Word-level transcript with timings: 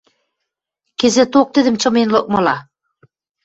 Кӹзӹток 0.99 1.47
тӹдӹм 1.53 1.75
чымен 1.81 2.07
лыкмыла!.. 2.13 2.57